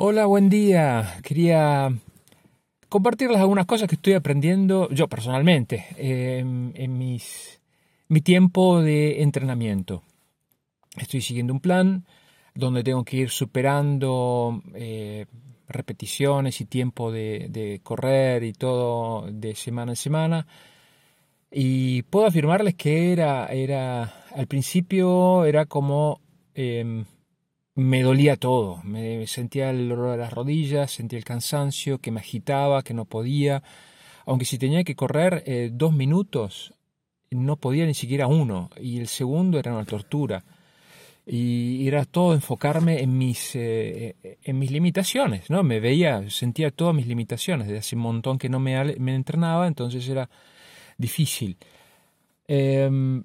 Hola, 0.00 0.26
buen 0.26 0.48
día. 0.48 1.18
Quería 1.24 1.92
compartirles 2.88 3.40
algunas 3.40 3.66
cosas 3.66 3.88
que 3.88 3.96
estoy 3.96 4.12
aprendiendo 4.12 4.88
yo 4.90 5.08
personalmente 5.08 5.86
em, 5.96 6.70
en 6.76 6.96
mi 6.96 8.20
tiempo 8.20 8.80
de 8.80 9.24
entrenamiento. 9.24 10.04
Estoy 10.96 11.20
siguiendo 11.20 11.52
un 11.52 11.58
plan 11.58 12.06
donde 12.54 12.84
tengo 12.84 13.04
que 13.04 13.16
ir 13.16 13.30
superando 13.30 14.62
eh, 14.72 15.26
repeticiones 15.66 16.60
y 16.60 16.66
tiempo 16.66 17.10
de, 17.10 17.48
de, 17.50 17.80
correr 17.82 18.44
y 18.44 18.52
todo 18.52 19.26
de 19.32 19.56
semana 19.56 19.90
en 19.92 19.96
semana. 19.96 20.46
Y 21.50 22.02
puedo 22.02 22.26
afirmarles 22.26 22.76
que 22.76 23.12
era, 23.12 23.46
era 23.46 24.26
al 24.32 24.46
principio 24.46 25.44
era 25.44 25.66
como 25.66 26.20
em, 26.54 27.04
me 27.78 28.02
dolía 28.02 28.34
todo, 28.34 28.80
me 28.82 29.24
sentía 29.28 29.70
el 29.70 29.88
dolor 29.88 30.10
de 30.10 30.16
las 30.16 30.32
rodillas, 30.32 30.90
sentía 30.90 31.16
el 31.16 31.24
cansancio, 31.24 31.98
que 31.98 32.10
me 32.10 32.18
agitaba, 32.18 32.82
que 32.82 32.92
no 32.92 33.04
podía, 33.04 33.62
aunque 34.26 34.46
si 34.46 34.58
tenía 34.58 34.82
que 34.82 34.96
correr 34.96 35.44
eh, 35.46 35.70
dos 35.72 35.92
minutos, 35.92 36.74
no 37.30 37.54
podía 37.54 37.86
ni 37.86 37.94
siquiera 37.94 38.26
uno, 38.26 38.68
y 38.80 38.98
el 38.98 39.06
segundo 39.06 39.60
era 39.60 39.72
una 39.72 39.84
tortura. 39.84 40.44
Y 41.24 41.86
era 41.86 42.04
todo 42.04 42.34
enfocarme 42.34 43.00
en 43.00 43.16
mis, 43.16 43.54
eh, 43.54 44.16
en 44.42 44.58
mis 44.58 44.72
limitaciones, 44.72 45.48
¿no? 45.48 45.62
Me 45.62 45.78
veía, 45.78 46.28
sentía 46.30 46.72
todas 46.72 46.96
mis 46.96 47.06
limitaciones, 47.06 47.68
desde 47.68 47.78
hace 47.78 47.96
un 47.96 48.02
montón 48.02 48.38
que 48.38 48.48
no 48.48 48.58
me, 48.58 48.74
entrenaba, 49.14 49.68
entonces 49.68 50.08
era 50.08 50.28
difícil. 50.96 51.56
Eh, 52.48 53.22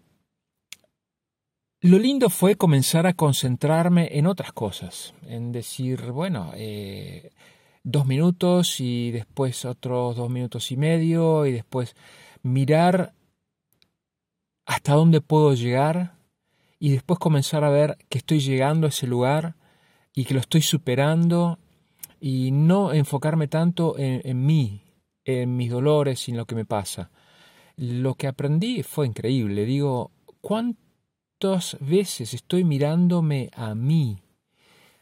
lo 1.84 2.00
lindo 2.00 2.30
fue 2.30 2.56
comenzar 2.56 3.06
a 3.08 3.14
concentrarme 3.14 4.18
en 4.18 4.26
otras 4.26 4.54
cosas, 4.54 5.14
en 5.28 5.52
decir, 5.52 6.12
bueno, 6.12 6.52
eh, 6.56 7.32
dos 7.84 8.06
minutos 8.06 8.80
y 8.80 9.12
después 9.12 9.66
otros 9.66 10.16
dos 10.16 10.30
minutos 10.30 10.72
y 10.72 10.78
medio 10.78 11.46
y 11.46 11.52
después 11.52 11.98
mirar 12.42 13.14
hasta 14.66 14.94
dónde 14.94 15.20
puedo 15.20 15.54
llegar 15.56 16.16
y 16.80 16.92
después 16.92 17.20
comenzar 17.20 17.66
a 17.66 17.70
ver 17.70 17.98
que 18.08 18.20
estoy 18.20 18.40
llegando 18.40 18.88
a 18.88 18.90
ese 18.90 19.06
lugar 19.06 19.56
y 20.16 20.24
que 20.24 20.36
lo 20.36 20.40
estoy 20.40 20.62
superando 20.62 21.60
y 22.22 22.52
no 22.52 22.94
enfocarme 22.94 23.50
tanto 23.50 24.00
en, 24.00 24.22
en 24.24 24.46
mí, 24.46 24.84
en 25.26 25.58
mis 25.58 25.70
dolores 25.70 26.30
y 26.30 26.32
en 26.32 26.38
lo 26.38 26.46
que 26.46 26.56
me 26.56 26.64
pasa. 26.64 27.12
Lo 27.76 28.16
que 28.16 28.28
aprendí 28.28 28.84
fue 28.84 29.06
increíble. 29.06 29.66
Digo, 29.66 30.12
¿cuánto 30.40 30.83
veces 31.80 32.34
estoy 32.34 32.64
mirándome 32.64 33.50
a 33.54 33.76
mí, 33.76 34.20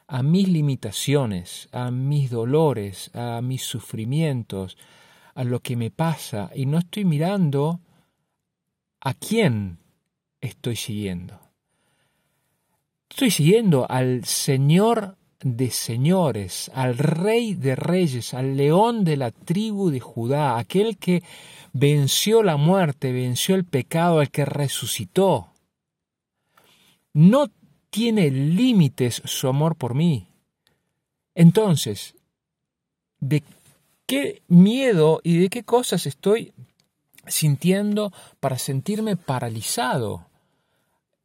a 0.07 0.23
mis 0.23 0.47
limitaciones, 0.47 1.69
a 1.71 1.91
mis 1.91 2.31
dolores, 2.31 3.11
a 3.13 3.41
mis 3.41 3.63
sufrimientos, 3.63 4.77
a 5.35 5.43
lo 5.43 5.59
que 5.59 5.75
me 5.75 5.91
pasa, 5.91 6.49
y 6.55 6.65
no 6.65 6.79
estoy 6.79 7.05
mirando 7.05 7.79
a 8.99 9.13
quién 9.13 9.77
estoy 10.41 10.75
siguiendo. 10.75 11.39
Estoy 13.09 13.31
siguiendo 13.31 13.85
al 13.89 14.25
Señor 14.25 15.17
de 15.43 15.71
señores, 15.71 16.71
al 16.73 16.97
Rey 16.97 17.53
de 17.55 17.75
reyes, 17.75 18.33
al 18.33 18.57
león 18.57 19.03
de 19.03 19.17
la 19.17 19.31
tribu 19.31 19.89
de 19.89 19.99
Judá, 19.99 20.57
aquel 20.57 20.97
que 20.97 21.23
venció 21.73 22.43
la 22.43 22.57
muerte, 22.57 23.11
venció 23.11 23.55
el 23.55 23.65
pecado, 23.65 24.19
al 24.19 24.29
que 24.29 24.45
resucitó 24.45 25.50
no 27.13 27.47
tiene 27.89 28.31
límites 28.31 29.21
su 29.25 29.47
amor 29.47 29.75
por 29.75 29.93
mí. 29.95 30.29
Entonces, 31.35 32.15
¿de 33.19 33.43
qué 34.05 34.41
miedo 34.47 35.19
y 35.23 35.37
de 35.39 35.49
qué 35.49 35.63
cosas 35.63 36.05
estoy 36.05 36.53
sintiendo 37.27 38.11
para 38.39 38.57
sentirme 38.57 39.15
paralizado, 39.15 40.27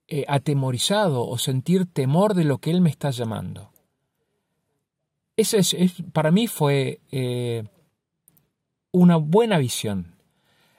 eh, 0.09 0.25
atemorizado 0.29 1.27
o 1.27 1.39
sentir 1.39 1.87
temor 1.87 2.35
de 2.35 2.45
lo 2.45 2.59
que 2.59 2.71
Él 2.71 2.81
me 2.81 2.91
está 2.91 3.11
llamando? 3.11 3.71
Ese 5.37 5.59
es, 5.59 5.77
para 6.13 6.31
mí 6.31 6.47
fue 6.47 7.01
eh, 7.11 7.65
una 8.91 9.17
buena 9.17 9.59
visión. 9.59 10.17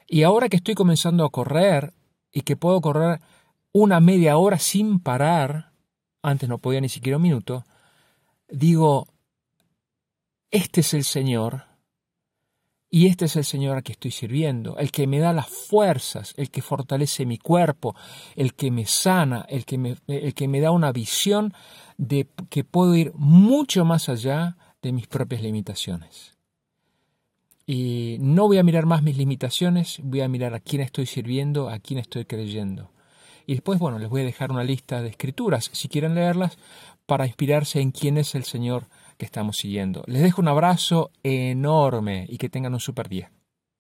Y 0.07 0.23
ahora 0.23 0.49
que 0.49 0.57
estoy 0.57 0.73
comenzando 0.73 1.23
a 1.25 1.29
correr 1.29 1.93
y 2.31 2.41
que 2.41 2.55
puedo 2.55 2.81
correr 2.81 3.19
una 3.71 3.99
media 3.99 4.37
hora 4.37 4.59
sin 4.59 4.99
parar, 4.99 5.71
antes 6.21 6.49
no 6.49 6.57
podía 6.57 6.81
ni 6.81 6.89
siquiera 6.89 7.17
un 7.17 7.23
minuto, 7.23 7.65
digo, 8.49 9.07
este 10.51 10.81
es 10.81 10.93
el 10.93 11.03
Señor 11.03 11.65
y 12.89 13.07
este 13.07 13.25
es 13.25 13.35
el 13.35 13.43
Señor 13.43 13.77
a 13.77 13.81
que 13.81 13.91
estoy 13.91 14.11
sirviendo, 14.11 14.77
el 14.77 14.91
que 14.91 15.07
me 15.07 15.19
da 15.19 15.33
las 15.33 15.47
fuerzas, 15.47 16.33
el 16.37 16.49
que 16.49 16.61
fortalece 16.61 17.25
mi 17.25 17.37
cuerpo, 17.37 17.95
el 18.35 18.53
que 18.53 18.71
me 18.71 18.85
sana, 18.85 19.45
el 19.49 19.65
que 19.65 19.77
me, 19.77 19.97
el 20.07 20.33
que 20.33 20.47
me 20.47 20.61
da 20.61 20.71
una 20.71 20.91
visión 20.91 21.53
de 21.97 22.27
que 22.49 22.63
puedo 22.63 22.95
ir 22.95 23.11
mucho 23.15 23.83
más 23.83 24.07
allá 24.07 24.57
de 24.81 24.93
mis 24.93 25.07
propias 25.07 25.41
limitaciones. 25.41 26.37
Y 27.65 28.17
no 28.21 28.47
voy 28.47 28.59
a 28.59 28.63
mirar 28.63 28.85
más 28.85 29.03
mis 29.03 29.17
limitaciones, 29.17 29.99
voy 30.01 30.21
a 30.21 30.29
mirar 30.29 30.53
a 30.53 30.61
quién 30.61 30.81
estoy 30.81 31.05
sirviendo, 31.05 31.69
a 31.69 31.79
quién 31.79 31.99
estoy 31.99 32.23
creyendo. 32.23 32.91
Y 33.47 33.53
después, 33.53 33.79
bueno, 33.79 33.97
les 33.97 34.09
voy 34.09 34.21
a 34.21 34.25
dejar 34.25 34.51
una 34.51 34.63
lista 34.63 35.01
de 35.01 35.07
escrituras, 35.07 35.69
si 35.71 35.87
quieren 35.87 36.13
leerlas, 36.13 36.57
para 37.05 37.25
inspirarse 37.25 37.79
en 37.79 37.91
quién 37.91 38.17
es 38.17 38.35
el 38.35 38.43
Señor 38.43 38.87
que 39.17 39.25
estamos 39.25 39.57
siguiendo. 39.57 40.03
Les 40.05 40.21
dejo 40.21 40.41
un 40.41 40.49
abrazo 40.49 41.11
enorme 41.23 42.25
y 42.27 42.37
que 42.37 42.49
tengan 42.49 42.73
un 42.73 42.81
super 42.81 43.07
día. 43.07 43.31